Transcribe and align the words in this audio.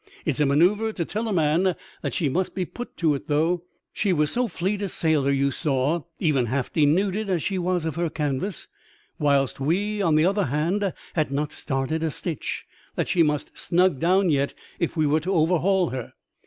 It 0.25 0.31
is 0.31 0.39
a 0.39 0.47
manoeuvre 0.47 0.93
to 0.93 1.05
tell 1.05 1.27
a 1.27 1.31
man 1.31 1.75
that 2.01 2.15
she 2.15 2.27
must 2.27 2.55
be 2.55 2.65
put 2.65 2.97
to 2.97 3.13
it 3.13 3.27
though," 3.27 3.57
TEIRST! 3.57 3.57
AN 3.57 3.61
OCEAN 3.61 3.69
INCIDENT. 3.69 3.97
53 3.97 4.09
She 4.09 4.13
was 4.13 4.31
so 4.51 4.57
fleet 4.57 4.81
a 4.81 4.89
sailer, 4.89 5.29
you 5.31 5.51
saw, 5.51 6.01
even 6.17 6.45
half 6.47 6.73
denuded 6.73 7.29
as 7.29 7.43
she 7.43 7.59
was 7.59 7.85
of 7.85 7.97
her 7.97 8.09
canvas, 8.09 8.67
whilst 9.19 9.59
we 9.59 10.01
on 10.01 10.15
the 10.15 10.25
other 10.25 10.45
hand 10.45 10.91
had 11.13 11.31
not 11.31 11.51
started 11.51 12.01
a 12.01 12.09
stitch, 12.09 12.65
that 12.95 13.09
she 13.09 13.21
must 13.21 13.55
snug 13.55 13.99
down 13.99 14.31
yet 14.31 14.55
if 14.79 14.97
we 14.97 15.05
were 15.05 15.19
to 15.19 15.33
overhaul 15.33 15.89
her. 15.91 16.13